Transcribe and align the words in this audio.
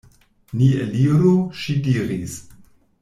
Ni 0.61 0.69
eliru, 0.85 1.35
ŝi 1.61 1.77
diris. 1.89 2.39